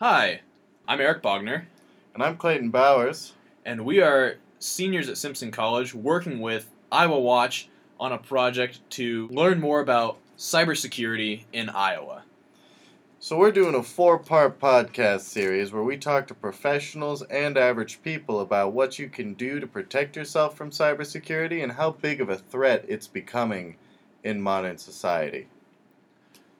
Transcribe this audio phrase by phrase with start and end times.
[0.00, 0.42] Hi,
[0.86, 1.64] I'm Erich Bogner,
[2.14, 3.32] And I'm Clayton Bowers.
[3.64, 7.66] and we are seniors at Simpson College working with IowaWatch
[7.98, 12.22] on a project to learn more about cybersecurity in Iowa.
[13.18, 18.00] So, we're doing a four part podcast series where we talk to professionals and average
[18.00, 22.28] people about what you can do to protect yourself from cybersecurity and how big of
[22.28, 23.76] a threat it's becoming
[24.22, 25.48] in modern society.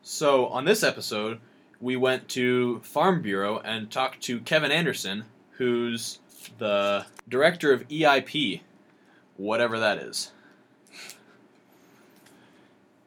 [0.02, 1.38] So, on this episode,
[1.80, 6.18] we went to Farm Bureau and talked to Kevin Anderson, who's
[6.58, 8.60] the director of EIP,
[9.36, 10.32] whatever that is.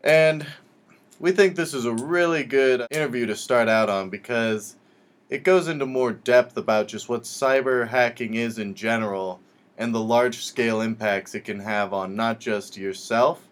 [0.03, 0.45] And
[1.20, 4.76] we think this is a really good interview to start out on because
[5.29, 9.40] it goes into more depth about just what cyber hacking is in general
[9.77, 13.48] and the large scale impacts it can have on not just yourself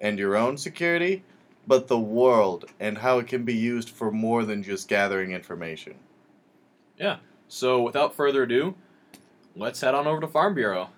[0.00, 1.22] and your own security,
[1.68, 5.94] but the world and how it can be used for more than just gathering information.
[6.98, 7.18] Yeah.
[7.46, 8.74] So, without further ado,
[9.54, 10.90] let's head on over to Farm Bureau.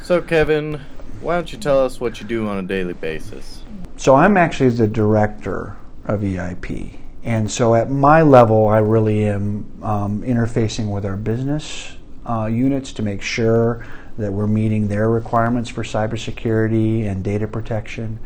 [0.00, 0.80] So, Kevin,
[1.20, 3.62] why don't you tell us what you do on a daily basis?
[3.96, 6.98] So I'm actually the director of EIP.
[7.22, 11.96] And so at my level, I really am um, interfacing with our business
[12.26, 13.86] uh, units to make sure
[14.16, 18.18] that we're meeting their requirements for cybersecurity and data protection.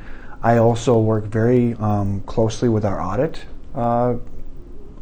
[0.44, 4.16] I also work very um, closely with our audit uh,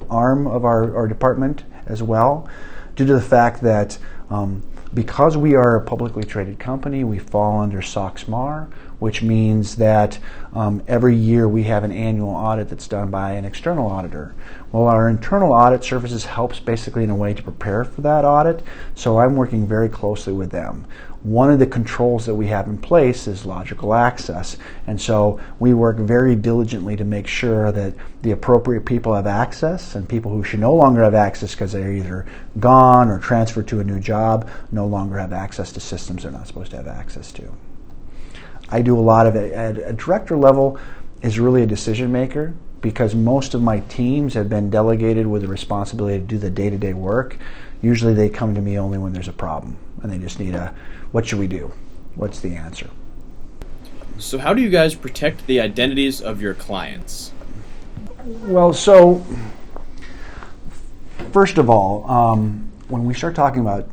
[0.09, 2.49] arm of our, our department as well,
[2.95, 3.99] due to the fact that
[4.31, 4.63] um,
[4.95, 8.69] because we are a publicly traded company, we fall under SOX-MAR,
[9.01, 10.17] which means that
[10.53, 14.35] um, every year we have an annual audit that's done by an external auditor.
[14.71, 18.63] Well, our internal audit services helps basically in a way to prepare for that audit,
[18.95, 20.87] so I'm working very closely with them.
[21.23, 24.57] One of the controls that we have in place is logical access,
[24.89, 29.95] and so we work very diligently to make sure that the appropriate people have access,
[29.95, 32.27] and people who should no longer have access because they're either
[32.59, 36.49] gone or transferred to a new job no longer have access to systems they're not
[36.49, 37.53] supposed to have access to.
[38.69, 40.77] I do a lot of it at a director level
[41.21, 45.49] is really a decision maker because most of my teams have been delegated with the
[45.49, 47.39] responsibility to do the day-to-day work.
[47.81, 50.75] Usually they come to me only when there's a problem and they just need a
[51.13, 51.73] what should we do?
[52.15, 52.91] What's the answer?
[54.19, 57.33] So, how do you guys protect the identities of your clients?
[58.25, 59.25] Well, so
[61.33, 63.89] first of all, um, when we start talking about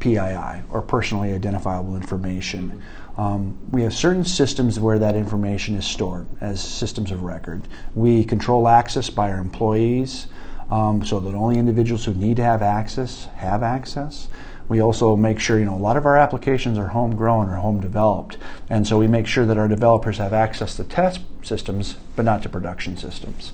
[0.00, 2.82] PII or personally identifiable information,
[3.16, 7.62] um, we have certain systems where that information is stored as systems of record.
[7.94, 10.28] We control access by our employees
[10.70, 14.28] um, so that only individuals who need to have access have access.
[14.68, 17.80] We also make sure, you know, a lot of our applications are homegrown or home
[17.80, 18.36] developed,
[18.68, 22.42] and so we make sure that our developers have access to test systems, but not
[22.42, 23.52] to production systems.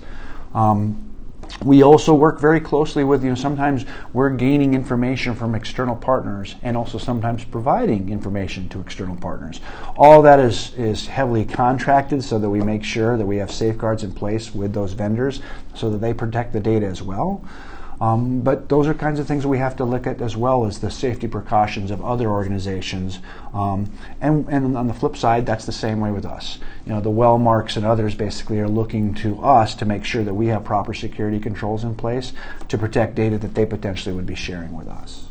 [0.54, 1.14] Um,
[1.62, 6.56] we also work very closely with you know sometimes we're gaining information from external partners
[6.62, 9.60] and also sometimes providing information to external partners.
[9.96, 14.02] All that is is heavily contracted so that we make sure that we have safeguards
[14.02, 15.40] in place with those vendors
[15.74, 17.44] so that they protect the data as well
[18.04, 20.80] um, but those are kinds of things we have to look at as well as
[20.80, 23.18] the safety precautions of other organizations.
[23.54, 26.58] Um, and, and on the flip side, that's the same way with us.
[26.84, 30.34] You know, the Wellmarks and others basically are looking to us to make sure that
[30.34, 32.34] we have proper security controls in place
[32.68, 35.24] to protect data that they potentially would be sharing with us.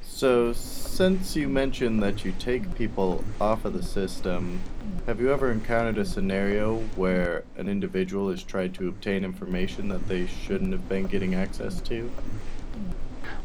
[0.00, 0.54] So,
[0.96, 4.58] since you mentioned that you take people off of the system,
[5.04, 10.08] have you ever encountered a scenario where an individual has tried to obtain information that
[10.08, 12.10] they shouldn't have been getting access to?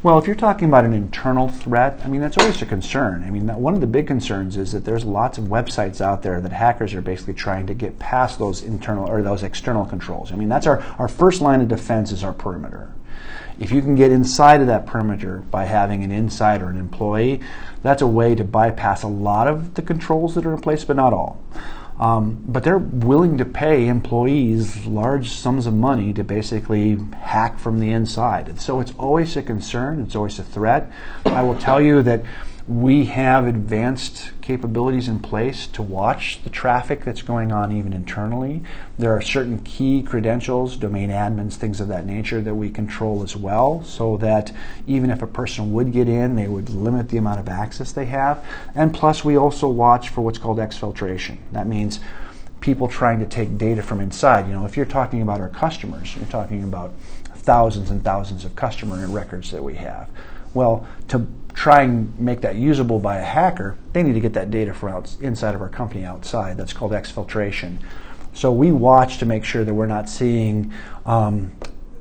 [0.02, 3.22] Well, if you're talking about an internal threat, I mean, that's always a concern.
[3.22, 6.40] I mean, one of the big concerns is that there's lots of websites out there
[6.40, 10.32] that hackers are basically trying to get past those internal or those external controls.
[10.32, 12.94] I mean, that's our, our first line of defense is our perimeter.
[13.60, 17.40] If you can get inside of that perimeter by having an insider, or an employee,
[17.82, 20.96] that's a way to bypass a lot of the controls that are in place, but
[20.96, 21.42] not all.
[22.00, 27.78] Um, but they're willing to pay employees large sums of money to basically hack from
[27.78, 28.48] the inside.
[28.48, 30.90] And so it's always a concern, it's always a threat.
[31.26, 32.24] I will tell you that
[32.68, 38.62] we have advanced capabilities in place to watch the traffic that's going on even internally.
[38.98, 43.34] There are certain key credentials, domain admins, things of that nature that we control as
[43.34, 44.52] well, so that
[44.86, 48.06] even if a person would get in, they would limit the amount of access they
[48.06, 48.44] have.
[48.76, 51.38] And plus, we also watch for what's called exfiltration.
[51.50, 51.98] That means
[52.60, 54.46] people trying to take data from inside.
[54.46, 56.94] You know, if you're talking about our customers, you're talking about
[57.34, 60.08] thousands and thousands of customer records that we have.
[60.54, 64.50] Well, to try and make that usable by a hacker, they need to get that
[64.50, 66.56] data from out, inside of our company outside.
[66.56, 67.78] That's called exfiltration.
[68.34, 70.72] So we watch to make sure that we're not seeing
[71.04, 71.52] um,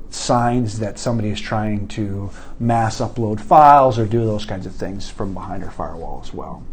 [0.09, 5.09] signs that somebody is trying to mass upload files or do those kinds of things
[5.09, 6.63] from behind our firewall as well.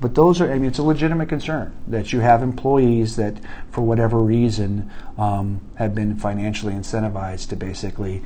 [0.00, 3.36] But those are, I mean, it's a legitimate concern that you have employees that,
[3.70, 8.22] for whatever reason, um, have been financially incentivized to basically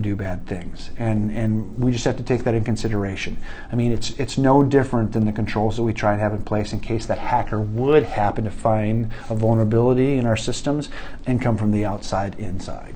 [0.00, 3.36] do bad things, and and we just have to take that in consideration.
[3.72, 6.42] I mean, it's it's no different than the controls that we try and have in
[6.42, 10.88] place in case that hacker would happen to find a vulnerability in our systems
[11.26, 12.94] and come from the outside inside.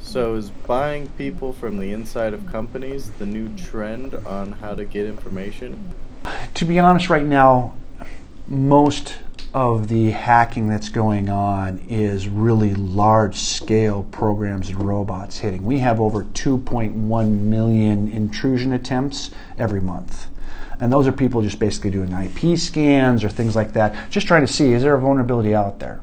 [0.00, 4.84] So is buying people from the inside of companies the new trend on how to
[4.84, 5.94] get information?
[6.54, 7.74] To be honest, right now,
[8.46, 9.16] most
[9.54, 15.64] of the hacking that's going on is really large scale programs and robots hitting.
[15.64, 20.28] We have over 2.1 million intrusion attempts every month.
[20.80, 24.44] And those are people just basically doing IP scans or things like that, just trying
[24.44, 26.00] to see is there a vulnerability out there.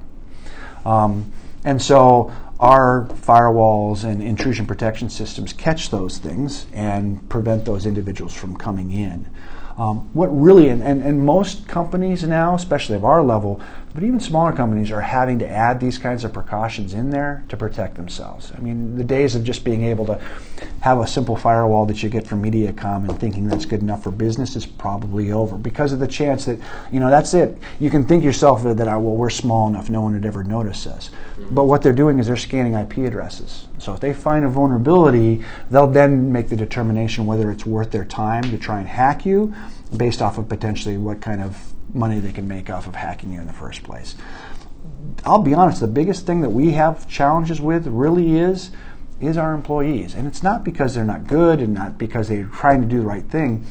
[0.86, 1.32] Um,
[1.66, 8.34] and so our firewalls and intrusion protection systems catch those things and prevent those individuals
[8.34, 9.28] from coming in.
[9.80, 13.62] Um, what really, and, and, and most companies now, especially of our level,
[13.94, 17.58] but even smaller companies are having to add these kinds of precautions in there to
[17.58, 18.52] protect themselves.
[18.56, 20.22] I mean, the days of just being able to
[20.82, 24.12] have a simple firewall that you get from MediaCom and thinking that's good enough for
[24.12, 26.60] business is probably over because of the chance that,
[26.92, 27.58] you know, that's it.
[27.80, 30.86] You can think yourself that, oh, well, we're small enough, no one would ever notice
[30.86, 31.10] us.
[31.10, 31.56] Mm-hmm.
[31.56, 33.68] But what they're doing is they're scanning IP addresses.
[33.80, 38.06] So if they find a vulnerability, they'll then make the determination whether it's worth their
[38.06, 39.54] time to try and hack you
[39.96, 43.40] based off of potentially what kind of money they can make off of hacking you
[43.40, 44.16] in the first place.
[45.26, 48.72] I'll be honest, the biggest thing that we have challenges with really is
[49.20, 50.16] is our employees.
[50.16, 53.06] And it's not because they're not good and not because they're trying to do the
[53.06, 53.66] right thing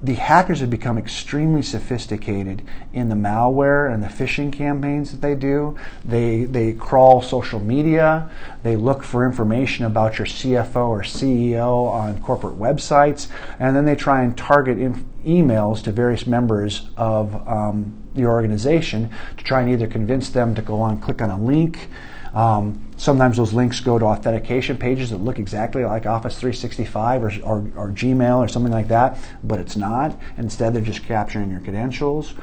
[0.00, 2.62] the hackers have become extremely sophisticated
[2.92, 5.76] in the malware and the phishing campaigns that they do.
[6.04, 8.30] They, they crawl social media.
[8.62, 13.26] They look for information about your CFO or CEO on corporate websites.
[13.58, 19.10] And then they try and target in, emails to various members of um, the organization
[19.36, 21.88] to try and either convince them to go on, click on a link,
[22.34, 27.26] um, sometimes those links go to authentication pages that look exactly like Office 365 or,
[27.42, 30.18] or, or, Gmail or something like that, but it's not.
[30.36, 32.34] Instead, they're just capturing your credentials.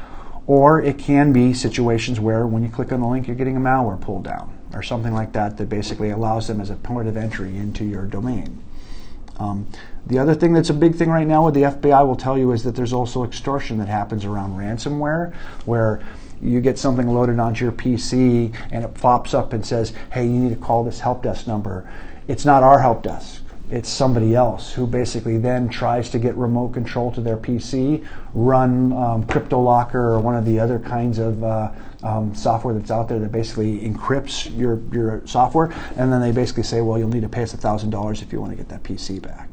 [0.47, 3.59] Or it can be situations where when you click on the link, you're getting a
[3.59, 7.17] malware pulled down or something like that that basically allows them as a point of
[7.17, 8.63] entry into your domain.
[9.37, 9.67] Um,
[10.07, 12.51] the other thing that's a big thing right now with the FBI will tell you
[12.51, 15.33] is that there's also extortion that happens around ransomware,
[15.65, 16.01] where
[16.41, 20.31] you get something loaded onto your PC and it pops up and says, hey, you
[20.31, 21.91] need to call this help desk number.
[22.27, 23.41] It's not our help desk.
[23.71, 28.05] It's somebody else who basically then tries to get remote control to their PC,
[28.35, 31.71] run um, CryptoLocker or one of the other kinds of uh,
[32.05, 36.63] um, software that's out there that basically encrypts your, your software, and then they basically
[36.63, 39.21] say, well, you'll need to pay us $1,000 if you want to get that PC
[39.21, 39.49] back.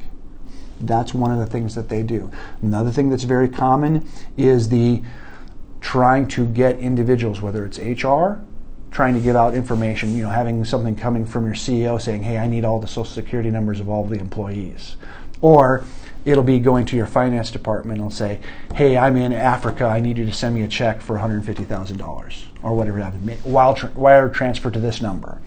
[0.78, 2.30] That's one of the things that they do.
[2.60, 4.06] Another thing that's very common
[4.36, 5.02] is the
[5.80, 8.44] trying to get individuals, whether it's HR,
[8.90, 12.36] trying to give out information, you know, having something coming from your CEO saying, hey,
[12.36, 14.96] I need all the social security numbers of all the employees.
[15.40, 15.84] Or
[16.24, 18.40] it'll be going to your finance department and say,
[18.74, 22.76] hey, I'm in Africa, I need you to send me a check for $150,000 or
[22.76, 25.40] whatever it happens, wire transfer to this number.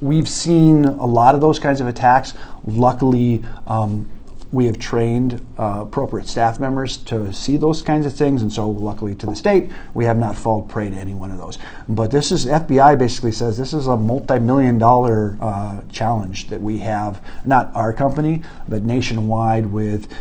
[0.00, 2.34] We've seen a lot of those kinds of attacks.
[2.66, 4.08] Luckily, um,
[4.52, 8.68] we have trained uh, appropriate staff members to see those kinds of things, and so
[8.68, 11.58] luckily to the state, we have not fallen prey to any one of those.
[11.88, 16.78] But this is FBI basically says this is a multi-million dollar uh, challenge that we
[16.78, 20.12] have, not our company, but nationwide with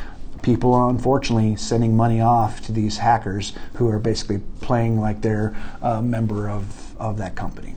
[0.42, 6.02] people unfortunately sending money off to these hackers who are basically playing like they're a
[6.02, 7.76] member of, of that company.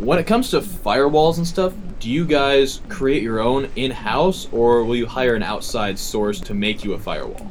[0.00, 4.48] When it comes to firewalls and stuff, do you guys create your own in house
[4.50, 7.46] or will you hire an outside source to make you a firewall?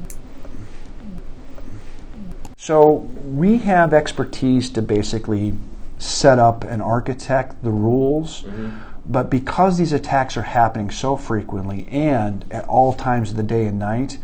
[2.57, 5.53] So we have expertise to basically
[5.99, 8.41] set up and architect the rules.
[8.41, 8.79] Mm-hmm.
[9.05, 13.67] But because these attacks are happening so frequently and at all times of the day
[13.67, 14.17] and night,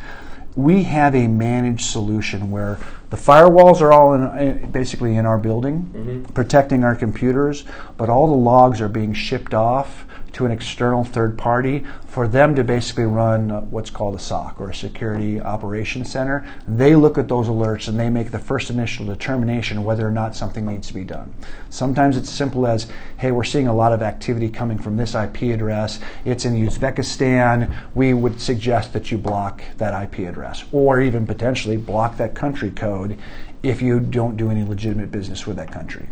[0.56, 5.92] we have a managed solution where the firewalls are all in, basically in our building,
[5.94, 6.34] mm-hmm.
[6.34, 7.66] protecting our computers,
[7.98, 10.06] but all the logs are being shipped off
[10.36, 14.60] to an external third party for them to basically run uh, what's called a SOC
[14.60, 16.46] or a Security Operations Center.
[16.68, 20.36] They look at those alerts and they make the first initial determination whether or not
[20.36, 21.34] something needs to be done.
[21.70, 22.88] Sometimes it's simple as,
[23.18, 26.02] hey, we're seeing a lot of activity coming from this IP address.
[26.26, 27.74] It's in Uzbekistan.
[27.96, 32.72] We would suggest that you block that IP address or even potentially block that country
[32.72, 33.18] code
[33.64, 36.10] if you don't do any legitimate business with that country.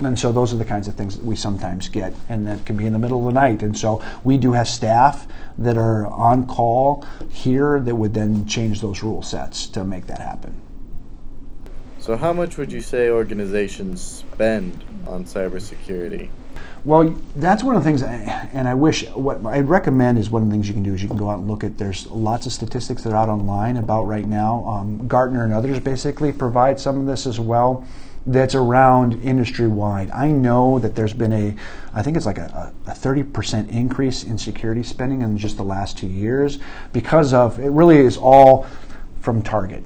[0.00, 2.76] And so those are the kinds of things that we sometimes get, and that can
[2.76, 3.62] be in the middle of the night.
[3.62, 5.26] And so we do have staff
[5.58, 10.20] that are on call here that would then change those rule sets to make that
[10.20, 10.60] happen.
[11.98, 16.30] So, how much would you say organizations spend on cybersecurity?
[16.82, 20.48] Well, that's one of the things, and I wish what I'd recommend is one of
[20.48, 21.76] the things you can do is you can go out and look at.
[21.76, 24.64] There's lots of statistics that are out online about right now.
[24.64, 27.86] Um, Gartner and others basically provide some of this as well.
[28.26, 30.10] That's around industry wide.
[30.10, 31.56] I know that there's been a,
[31.94, 35.96] I think it's like a, a 30% increase in security spending in just the last
[35.96, 36.58] two years
[36.92, 37.70] because of it.
[37.70, 38.66] Really is all
[39.20, 39.84] from Target.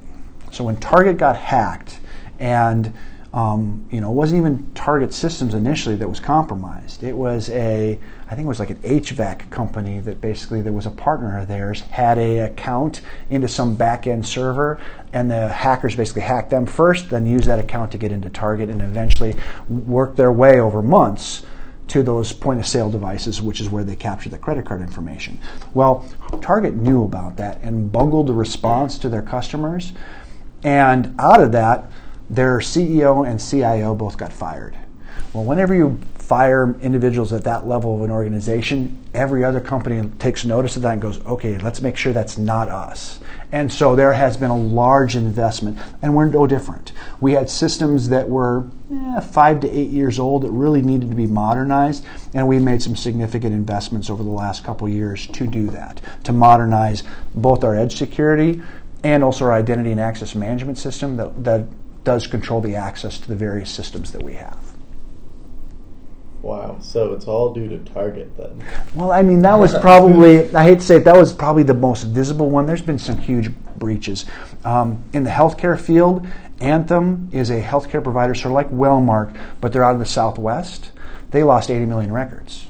[0.50, 2.00] So when Target got hacked,
[2.38, 2.92] and
[3.32, 7.02] um, you know, it wasn't even Target Systems initially that was compromised.
[7.02, 7.98] It was a,
[8.34, 11.46] I think it was like an HVAC company that basically there was a partner of
[11.46, 13.00] theirs had a account
[13.30, 14.80] into some back end server,
[15.12, 18.70] and the hackers basically hacked them first, then used that account to get into Target,
[18.70, 19.36] and eventually
[19.68, 21.46] worked their way over months
[21.86, 25.38] to those point of sale devices, which is where they capture the credit card information.
[25.72, 26.04] Well,
[26.42, 29.92] Target knew about that and bungled the response to their customers,
[30.64, 31.88] and out of that
[32.28, 34.76] their CEO and CIO both got fired.
[35.32, 40.44] Well, whenever you fire individuals at that level of an organization, every other company takes
[40.46, 43.20] notice of that and goes, okay, let's make sure that's not us.
[43.52, 46.92] And so there has been a large investment, and we're no different.
[47.20, 51.14] We had systems that were eh, five to eight years old that really needed to
[51.14, 55.66] be modernized, and we made some significant investments over the last couple years to do
[55.68, 57.02] that, to modernize
[57.34, 58.62] both our edge security
[59.04, 61.66] and also our identity and access management system that, that
[62.02, 64.63] does control the access to the various systems that we have.
[66.44, 68.62] Wow, so it's all due to Target then.
[68.94, 71.72] Well, I mean, that was probably, I hate to say it, that was probably the
[71.72, 72.66] most visible one.
[72.66, 74.26] There's been some huge breaches.
[74.62, 76.26] Um, in the healthcare field,
[76.60, 80.90] Anthem is a healthcare provider, sort of like Wellmark, but they're out of the Southwest.
[81.30, 82.66] They lost 80 million records.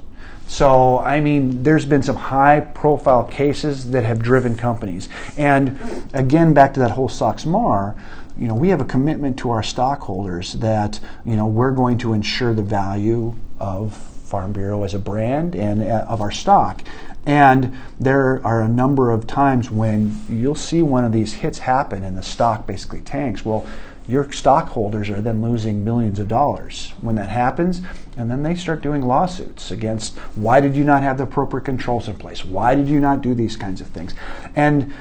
[0.46, 5.08] So, I mean, there's been some high profile cases that have driven companies.
[5.36, 7.96] And again, back to that whole SOX-MAR,
[8.38, 12.12] you know, we have a commitment to our stockholders that, you know, we're going to
[12.12, 16.82] ensure the value of Farm Bureau as a brand and uh, of our stock.
[17.26, 22.04] And there are a number of times when you'll see one of these hits happen
[22.04, 23.44] and the stock basically tanks.
[23.44, 23.66] Well,
[24.06, 27.80] your stockholders are then losing millions of dollars when that happens.
[28.18, 32.06] And then they start doing lawsuits against why did you not have the appropriate controls
[32.08, 32.44] in place?
[32.44, 34.14] Why did you not do these kinds of things?
[34.54, 34.92] And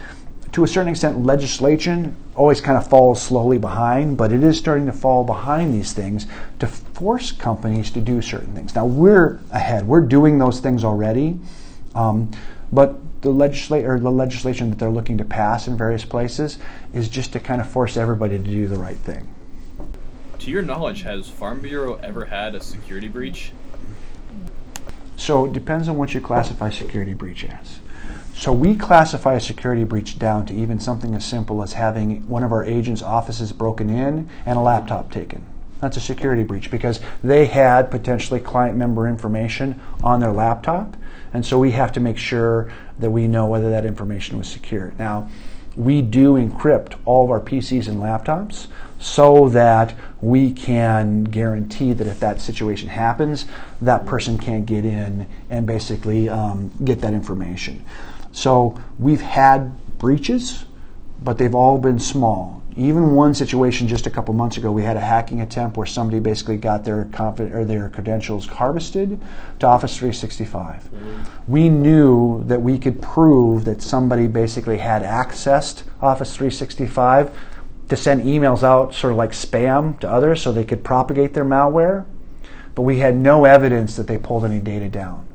[0.53, 4.86] to a certain extent, legislation always kind of falls slowly behind, but it is starting
[4.86, 6.27] to fall behind these things
[6.60, 8.75] to force companies to do certain things.
[8.75, 11.39] Now we're ahead; we're doing those things already,
[11.95, 12.29] um,
[12.72, 16.60] but the legislate or the legislation that they're looking to pass in various places
[16.93, 19.33] is just to kind of force everybody to do the right thing.
[20.39, 23.53] To your knowledge, has Farm Bureau ever had a security breach?
[25.15, 27.79] So it depends on what you classify security breach as.
[28.43, 32.43] So we classify a security breach down to even something as simple as having one
[32.43, 35.45] of our agents' offices broken in and a laptop taken.
[35.79, 40.97] That's a security breach because they had potentially client member information on their laptop,
[41.33, 42.69] and so we have to make sure
[43.00, 44.93] that we know whether that information was secure.
[45.00, 45.29] Now,
[45.77, 48.67] we do encrypt all of our PCs and laptops
[49.00, 53.45] so that we can guarantee that if that situation happens,
[53.81, 57.85] that person can't get in and basically um, get that information.
[58.33, 60.65] So we've had breaches,
[61.21, 62.61] but they've all been small.
[62.75, 66.19] Even one situation just a couple months ago, we had a hacking attempt where somebody
[66.19, 69.21] basically got their or their credentials harvested
[69.59, 70.83] to Office 365.
[70.83, 71.51] Mm-hmm.
[71.51, 77.31] We knew that we could prove that somebody basically had accessed Office 365
[77.89, 81.45] to send emails out, sort of like spam, to others, so they could propagate their
[81.45, 82.05] malware.
[82.73, 85.27] But we had no evidence that they pulled any data down.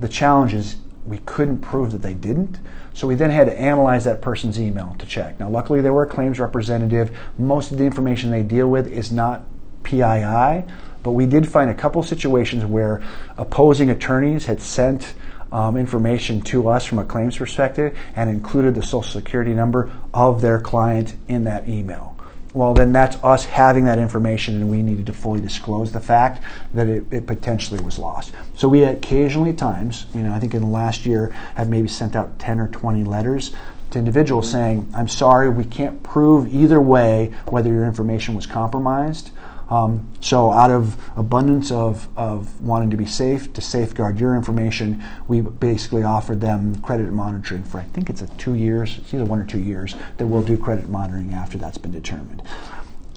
[0.00, 0.76] The challenge is
[1.08, 2.58] we couldn't prove that they didn't.
[2.94, 5.38] So we then had to analyze that person's email to check.
[5.38, 7.16] Now, luckily, they were a claims representative.
[7.38, 9.44] Most of the information they deal with is not
[9.84, 10.64] PII,
[11.02, 13.02] but we did find a couple situations where
[13.36, 15.14] opposing attorneys had sent
[15.52, 20.42] um, information to us from a claims perspective and included the social security number of
[20.42, 22.17] their client in that email
[22.58, 26.42] well, then that's us having that information, and we needed to fully disclose the fact
[26.74, 28.32] that it, it, potentially was lost.
[28.56, 32.16] So we occasionally times, you know, I think in the last year, have maybe sent
[32.16, 33.54] out 10 or 20 letters
[33.92, 39.30] to individuals saying, I'm sorry, we can't prove either way whether your information was compromised
[39.70, 45.02] um, so, out of abundance of, of wanting to be safe to safeguard your information,
[45.26, 49.26] we basically offered them credit monitoring for I think it's a two years, it's either
[49.26, 52.42] one or two years that we'll do credit monitoring after that's been determined.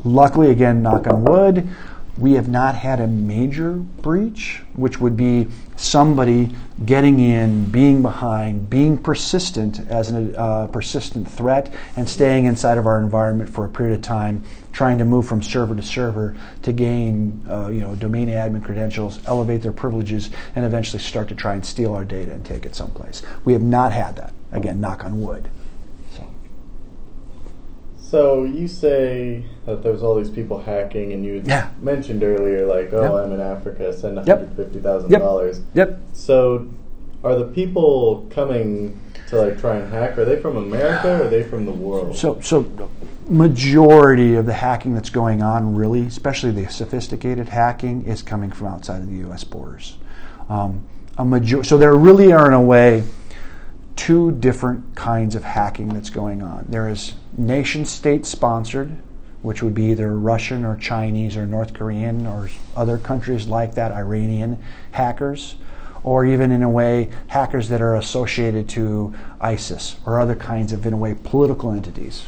[0.03, 1.69] Luckily, again, knock on wood,
[2.17, 6.49] we have not had a major breach, which would be somebody
[6.85, 12.85] getting in, being behind, being persistent as a uh, persistent threat, and staying inside of
[12.85, 16.73] our environment for a period of time, trying to move from server to server to
[16.73, 21.53] gain, uh, you know, domain admin credentials, elevate their privileges, and eventually start to try
[21.53, 23.21] and steal our data and take it someplace.
[23.45, 24.33] We have not had that.
[24.51, 25.49] Again, knock on wood.
[28.11, 31.67] So you say that there's all these people hacking, and you Yeah.
[31.81, 33.25] mentioned earlier, like, oh, Yep.
[33.25, 34.37] I'm in Africa, send Yep.
[34.37, 35.61] $150,000.
[35.73, 35.97] Yep.
[36.11, 36.65] So,
[37.23, 38.97] are the people coming
[39.29, 40.17] to like try and hack?
[40.17, 42.17] Are they from America or are they from the world?
[42.17, 42.65] So, so
[43.29, 48.67] majority of the hacking that's going on, really, especially the sophisticated hacking, is coming from
[48.67, 49.45] outside of the U.S.
[49.45, 49.95] borders.
[50.49, 50.81] Um,
[51.17, 53.03] a major- so there really are, in a way,
[54.01, 56.65] two different kinds of hacking that's going on.
[56.67, 58.97] There is nation state sponsored,
[59.43, 63.91] which would be either Russian or Chinese or North Korean or other countries like that,
[63.91, 64.57] Iranian
[64.89, 65.53] hackers,
[66.03, 70.83] or even in a way hackers that are associated to ISIS or other kinds of,
[70.87, 72.25] in a way, political entities.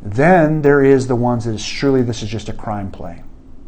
[0.00, 3.24] Then there is the ones that is truly this is just a crime play.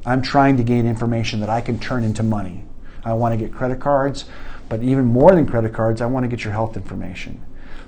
[0.07, 2.63] I'm trying to gain information that I can turn into money.
[3.05, 4.25] I want to get credit cards,
[4.73, 7.39] but even more than credit cards, I want to get your health information.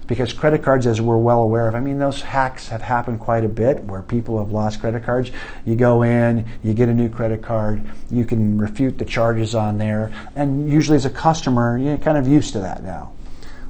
[0.07, 3.43] Because credit cards, as we're well aware of, I mean, those hacks have happened quite
[3.43, 5.31] a bit where people have lost credit cards.
[5.65, 9.79] You go in, you get a new credit card, you can refute the charges on
[9.79, 13.15] there, and usually as a customer, you're kind of used to that now.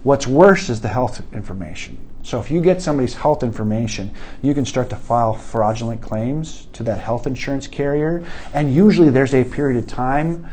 [0.02, 1.96] What's worse is the health information.
[2.24, 4.10] So if you get somebody's health information,
[4.42, 9.34] you can start to file fraudulent claims to that health insurance carrier, and usually there's
[9.34, 10.48] a period of time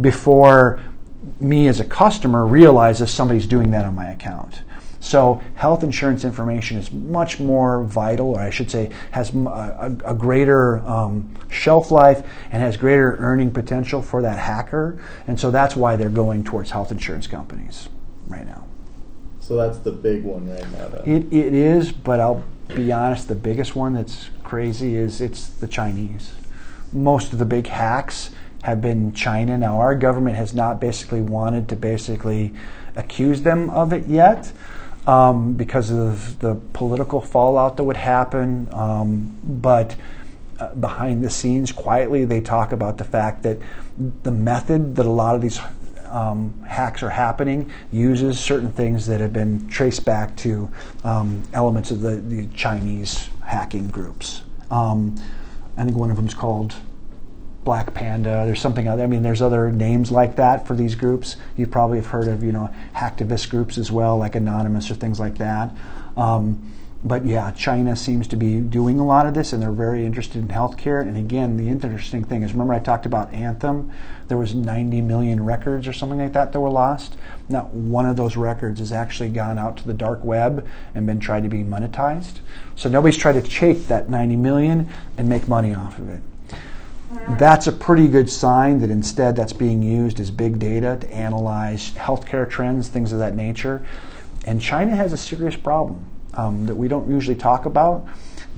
[0.00, 0.80] before
[1.40, 4.62] me as a customer realizes somebody's doing that on my account.
[5.00, 10.14] So health insurance information is much more vital, or I should say, has a, a
[10.14, 15.00] greater um, shelf life and has greater earning potential for that hacker.
[15.28, 17.88] And so that's why they're going towards health insurance companies
[18.26, 18.66] right now.
[19.38, 20.88] So that's the big one right now.
[20.88, 21.02] Then.
[21.04, 22.42] It, it is, but I'll
[22.74, 26.32] be honest, the biggest one that's crazy is it's the Chinese.
[26.92, 28.30] Most of the big hacks
[28.66, 29.56] have been China.
[29.56, 32.52] Now, our government has not basically wanted to basically
[32.96, 34.50] accuse them of it yet
[35.06, 38.66] um, because of the political fallout that would happen.
[38.72, 39.94] Um, but
[40.58, 43.58] uh, behind the scenes, quietly, they talk about the fact that
[44.24, 45.60] the method that a lot of these
[46.06, 50.68] um, hacks are happening uses certain things that have been traced back to
[51.04, 54.42] um, elements of the, the, Chinese hacking groups.
[54.72, 55.14] Um,
[55.76, 56.74] I think one of them is called
[57.66, 58.44] Black Panda.
[58.46, 59.02] There's something other.
[59.02, 61.36] I mean, there's other names like that for these groups.
[61.56, 65.20] You probably have heard of, you know, hacktivist groups as well, like Anonymous or things
[65.20, 65.72] like that.
[66.16, 66.72] Um,
[67.04, 70.38] but yeah, China seems to be doing a lot of this, and they're very interested
[70.38, 71.02] in healthcare.
[71.02, 73.92] And again, the interesting thing is, remember I talked about Anthem?
[74.28, 77.16] There was 90 million records or something like that that were lost.
[77.48, 81.20] Not one of those records has actually gone out to the dark web and been
[81.20, 82.38] tried to be monetized.
[82.76, 86.22] So nobody's tried to take that 90 million and make money off of it.
[87.10, 91.92] That's a pretty good sign that instead that's being used as big data to analyze
[91.92, 93.86] healthcare trends, things of that nature.
[94.44, 98.06] And China has a serious problem um, that we don't usually talk about.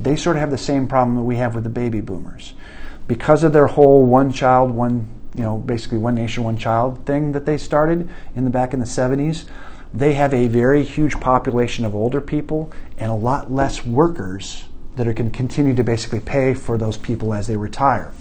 [0.00, 2.54] They sort of have the same problem that we have with the baby boomers.
[3.06, 7.32] Because of their whole one child, one, you know, basically one nation, one child thing
[7.32, 9.44] that they started in the back in the 70s,
[9.92, 14.64] they have a very huge population of older people and a lot less workers
[14.98, 18.12] that are going to continue to basically pay for those people as they retire.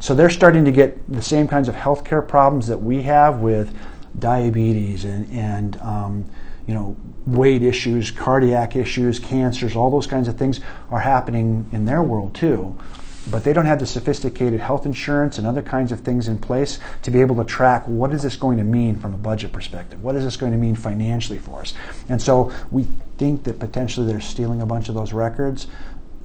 [0.00, 3.74] So they're starting to get the same kinds of healthcare problems that we have with
[4.18, 6.30] diabetes and, and um,
[6.66, 6.94] you know,
[7.26, 12.34] weight issues, cardiac issues, cancers, all those kinds of things are happening in their world
[12.34, 12.76] too.
[13.30, 16.78] But they don't have the sophisticated health insurance and other kinds of things in place
[17.02, 20.02] to be able to track what is this going to mean from a budget perspective?
[20.04, 21.72] What is this going to mean financially for us?
[22.10, 25.66] And so we think that potentially they're stealing a bunch of those records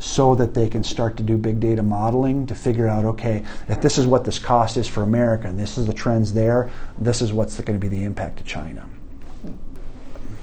[0.02, 3.80] so that they can start to do big data modeling to figure out okay if
[3.82, 7.22] this is what this cost is for america and this is the trends there this
[7.22, 8.86] is what's going to be the impact to china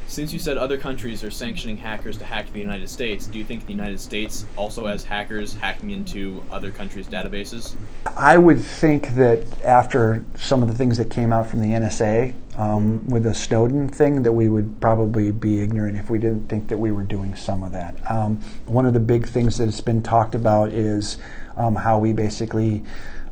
[0.07, 3.45] since you said other countries are sanctioning hackers to hack the United States, do you
[3.45, 7.77] think the United States also has hackers hacking into other countries' databases?
[8.17, 12.33] I would think that after some of the things that came out from the NSA
[12.59, 16.69] um, with the Snowden thing, that we would probably be ignorant if we didn't think
[16.69, 17.95] that we were doing some of that.
[18.11, 21.17] Um, one of the big things that has been talked about is
[21.57, 22.85] um, how we basically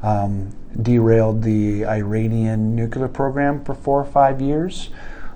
[0.03, 4.91] um, derailed the Iranian nuclear program for four or five years.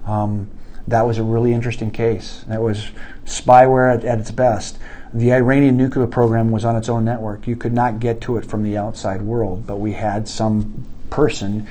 [0.07, 0.49] Um,
[0.89, 2.45] That was a really interesting case.
[2.49, 2.91] That was
[3.25, 4.79] spyware at, at its best.
[5.15, 7.47] The Iranian nuclear program was on its own network.
[7.47, 11.67] You could not get to it from the outside world, but we had some person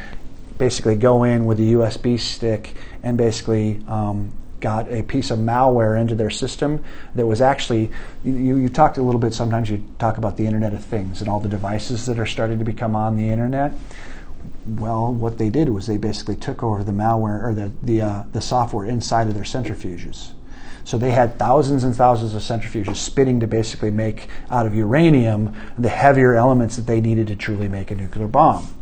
[0.59, 5.99] basically go in with a USB stick and basically um, got a piece of malware
[5.99, 6.83] into their system
[7.15, 7.89] that was actually
[8.23, 11.29] you, you talked a little bit sometimes you talk about the internet of things and
[11.29, 13.71] all the devices that are starting to become on the internet.
[14.67, 18.23] Well what they did was they basically took over the malware or the the, uh,
[18.33, 20.33] the software inside of their centrifuges.
[20.83, 25.55] So they had thousands and thousands of centrifuges spinning to basically make out of uranium
[25.77, 28.75] the heavier elements that they needed to truly make a nuclear bomb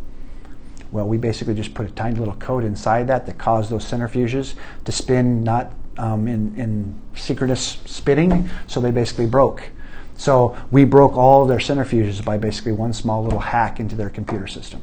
[0.91, 4.55] well, we basically just put a tiny little code inside that that caused those centrifuges
[4.85, 9.69] to spin not um, in, in synchronous spinning, so they basically broke.
[10.15, 14.47] So we broke all their centrifuges by basically one small little hack into their computer
[14.47, 14.81] system.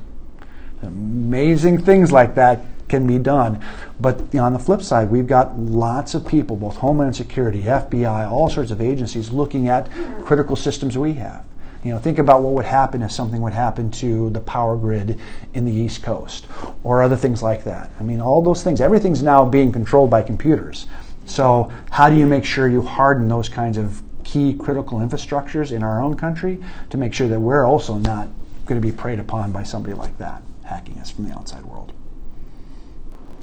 [0.83, 3.65] Amazing things like that can be done.
[3.99, 8.49] But on the flip side, we've got lots of people, both Homeland Security, FBI, all
[8.49, 9.91] sorts of agencies looking at
[10.25, 11.45] critical systems we have.
[11.85, 15.21] You know, think about what would happen if something would happen to the power grid
[15.53, 16.47] in the East Coast
[16.83, 17.91] or other things like that.
[18.01, 20.87] I mean, all those things, everything's now being controlled by computers.
[21.27, 25.83] So, how do you make sure you harden those kinds of key critical infrastructures in
[25.83, 28.29] our own country to make sure that we're also not
[28.65, 31.93] going to be preyed upon by somebody like that hacking us from the outside world?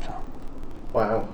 [0.04, 0.16] So.
[0.94, 1.30] Wow.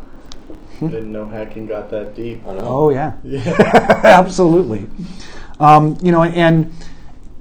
[0.81, 2.41] I didn't know hacking got that deep.
[2.45, 3.13] Oh, yeah.
[3.23, 3.55] Yeah.
[4.03, 4.87] Absolutely.
[5.59, 6.71] Um, you know, and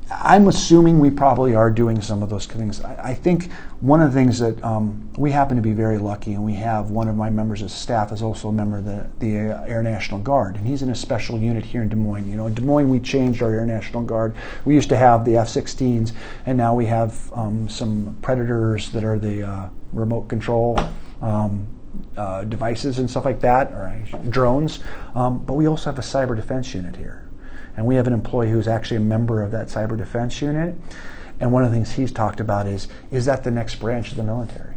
[0.08, 2.80] I'm assuming we probably are doing some of those things.
[2.80, 6.44] I, think one of the things that um, we happen to be very lucky, and
[6.44, 9.36] we have one of my members of staff is also a member of the, the
[9.68, 12.28] Air National Guard, and he's in a special unit here in Des Moines.
[12.28, 14.36] You know, in Des Moines, we changed our Air National Guard.
[14.64, 16.12] We used to have the F 16s,
[16.46, 20.78] and now we have um, some Predators that are the uh, remote control.
[21.20, 21.66] Um,
[22.14, 23.90] uh, devices and stuff like that, or
[24.28, 24.80] drones,
[25.14, 27.25] um, but we also have a cyber defense unit here
[27.76, 30.74] and we have an employee who's actually a member of that cyber defense unit.
[31.38, 34.16] And one of the things he's talked about is is that the next branch of
[34.16, 34.74] the military?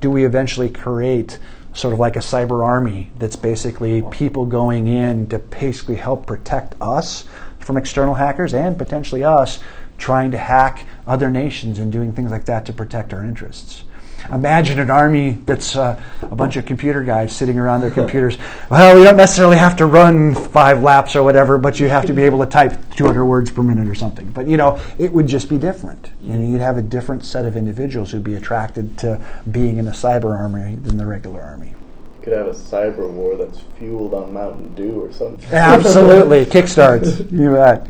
[0.00, 1.38] Do we eventually create
[1.72, 6.74] sort of like a cyber army that's basically people going in to basically help protect
[6.80, 7.24] us
[7.58, 9.60] from external hackers and potentially us
[9.96, 13.84] trying to hack other nations and doing things like that to protect our interests?
[14.32, 18.38] Imagine an army that's uh, a bunch of computer guys sitting around their computers.
[18.70, 22.12] Well, you don't necessarily have to run five laps or whatever, but you have to
[22.12, 24.30] be able to type 200 words per minute or something.
[24.30, 26.10] But you know, it would just be different.
[26.22, 29.88] You know, you'd have a different set of individuals who'd be attracted to being in
[29.88, 31.68] a cyber army than the regular army.
[31.68, 35.48] You could have a cyber war that's fueled on Mountain Dew or something.
[35.52, 37.30] Absolutely, kickstarts.
[37.32, 37.88] You bet.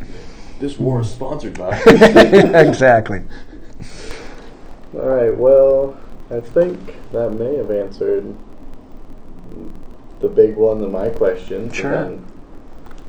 [0.61, 1.79] This war is sponsored by.
[1.87, 3.22] exactly.
[4.94, 5.37] All right.
[5.37, 5.96] Well,
[6.31, 8.35] I think that may have answered
[10.21, 11.75] the big one of my questions.
[11.75, 11.91] Sure.
[11.91, 12.27] Then,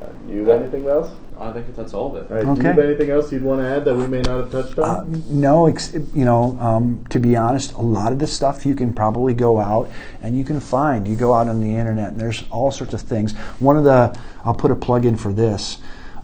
[0.00, 1.10] uh, you got anything else?
[1.38, 2.30] I think that's all of it.
[2.30, 2.46] All right.
[2.46, 2.54] Okay.
[2.54, 4.78] Do you have anything else you'd want to add that we may not have touched
[4.78, 4.84] on?
[4.84, 5.66] Uh, no.
[5.66, 9.32] Ex- you know, um, to be honest, a lot of this stuff you can probably
[9.32, 9.90] go out
[10.22, 11.08] and you can find.
[11.08, 13.32] You go out on the internet and there's all sorts of things.
[13.58, 15.78] One of the, I'll put a plug in for this.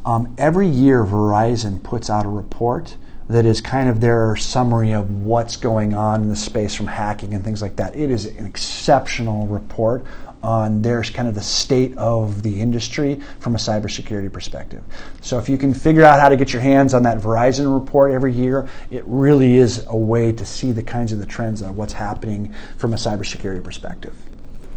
[0.04, 2.96] Um, every year, Verizon puts out a report
[3.28, 7.34] that is kind of their summary of what's going on in the space from hacking
[7.34, 7.96] and things like that.
[7.96, 10.04] It is an exceptional report
[10.42, 14.82] on there's kind of the state of the industry from a cybersecurity perspective.
[15.20, 18.12] So if you can figure out how to get your hands on that Verizon report
[18.12, 21.76] every year, it really is a way to see the kinds of the trends of
[21.76, 24.14] what's happening from a cybersecurity perspective.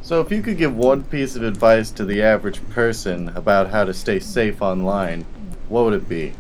[0.02, 3.84] So if you could give one piece of advice to the average person about how
[3.84, 5.24] to stay safe online,
[5.68, 6.34] what would it be?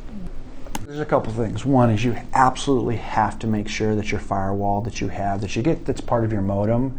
[0.89, 1.63] There's a couple things.
[1.63, 5.56] One is you absolutely have to make sure that your firewall that you have, that
[5.56, 6.97] you get that's part of your modem,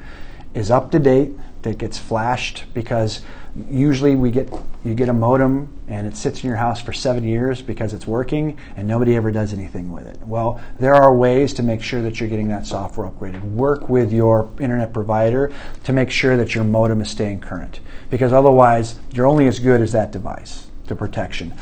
[0.54, 3.22] is up to date, that gets flashed because
[3.68, 4.48] usually we get
[4.84, 8.06] you get a modem and it sits in your house for seven years because it's
[8.06, 10.18] working and nobody ever does anything with it.
[10.24, 13.42] Well, there are ways to make sure that you're getting that software upgraded.
[13.42, 18.32] Work with your internet provider to make sure that your modem is staying current because
[18.32, 21.54] otherwise you're only as good as that device, the protection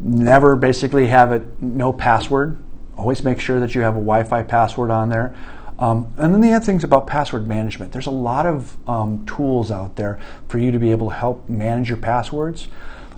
[0.00, 2.58] never basically have it no password.
[2.96, 5.34] Always make sure that you have a Wi-Fi password on there.
[5.78, 7.92] Um, and then the other things about password management.
[7.92, 11.48] There's a lot of um, tools out there for you to be able to help
[11.48, 12.68] manage your passwords.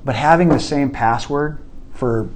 [0.04, 1.58] But having the same password
[1.92, 2.30] for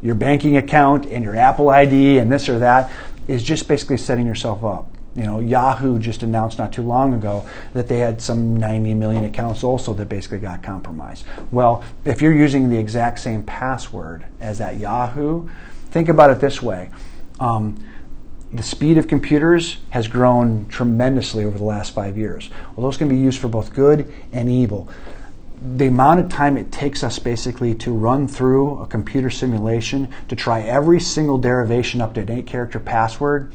[0.00, 2.90] your banking account and your Apple ID and this or that
[3.28, 4.90] is just basically setting yourself up.
[5.16, 7.44] You know, Yahoo just announced not too long ago
[7.74, 11.24] that they had some 90 million accounts also that basically got compromised.
[11.50, 15.48] Well, if you're using the exact same password as that Yahoo,
[15.90, 16.90] think about it this way.
[17.40, 17.84] Um,
[18.52, 22.50] the speed of computers has grown tremendously over the last five years.
[22.74, 24.88] Well, those can be used for both good and evil.
[25.76, 30.36] The amount of time it takes us basically to run through a computer simulation to
[30.36, 33.52] try every single derivation up to an eight character password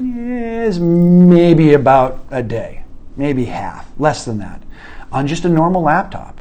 [0.00, 2.84] is maybe about a day,
[3.16, 4.62] maybe half, less than that,
[5.12, 6.40] on just a normal laptop.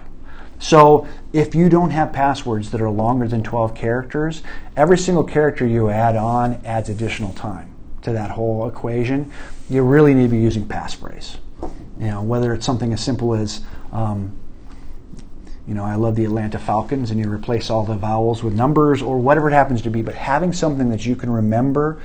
[0.60, 4.44] So if you don't have passwords that are longer than 12 characters,
[4.78, 9.32] every single character you add on adds additional time to that whole equation,
[9.70, 11.38] you really need to be using passphrase.
[12.00, 13.62] You know, whether it's something as simple as,
[13.92, 14.38] um,
[15.68, 19.02] you know, I love the Atlanta Falcons, and you replace all the vowels with numbers
[19.02, 22.02] or whatever it happens to be, but having something that you can remember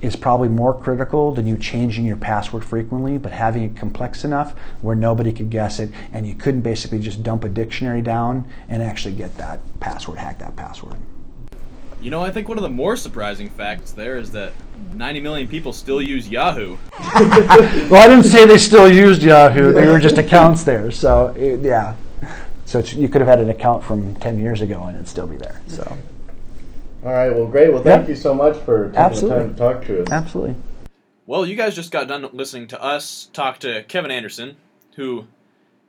[0.00, 4.54] is probably more critical than you changing your password frequently, but having it complex enough
[4.80, 8.82] where nobody could guess it and you couldn't basically just dump a dictionary down and
[8.82, 10.96] actually get that password, hack that password.
[12.00, 14.52] You know, I think one of the more surprising facts there is that
[14.94, 16.76] 90 million people still use Yahoo.
[17.90, 19.72] well, I didn't say they still used Yahoo.
[19.72, 20.92] They were just accounts there.
[20.92, 21.96] So, it, yeah.
[22.66, 25.38] So you could have had an account from 10 years ago and it'd still be
[25.38, 25.60] there.
[25.66, 25.98] So.
[27.04, 27.30] All right.
[27.30, 27.72] Well, great.
[27.72, 28.10] Well, thank Yeah.
[28.10, 29.38] you so much for taking Absolutely.
[29.38, 30.08] the time to talk to us.
[30.10, 30.56] Absolutely.
[31.26, 34.56] Well, you guys just got done listening to us talk to Kevin Anderson,
[34.96, 35.26] who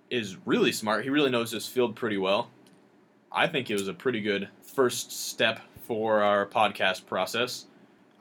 [0.09, 1.03] is really smart.
[1.03, 2.49] He really knows this field pretty well.
[3.31, 7.65] I think it was a pretty good first step for our podcast process.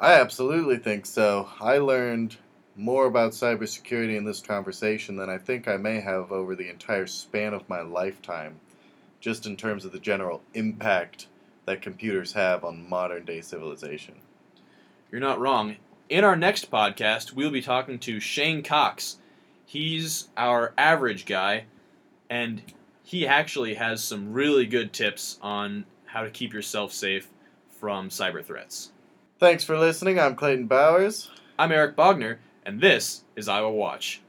[0.01, 1.49] I absolutely think so.
[1.61, 2.37] I learned
[2.77, 7.07] more about cybersecurity in this conversation than I think I may have over the entire
[7.07, 8.61] span of my lifetime,
[9.21, 11.27] just in terms of the general impact
[11.69, 14.15] that computers have on modern day civilization.
[15.13, 15.77] You're not wrong.
[16.09, 19.19] In our next podcast, we'll be talking to Shane Cox.
[19.67, 21.67] He's our average guy,
[22.31, 22.63] and
[23.03, 27.29] he actually has some really good tips on how to keep yourself safe
[27.79, 28.93] from cyber threats.
[29.39, 30.19] Thanks for listening.
[30.19, 31.31] I'm Clayton Bowers.
[31.59, 34.21] I'm Erich Bogner, and this is IowaWatch.